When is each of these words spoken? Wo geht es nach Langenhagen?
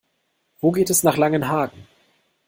Wo 0.61 0.71
geht 0.71 0.89
es 0.89 1.03
nach 1.03 1.15
Langenhagen? 1.15 1.85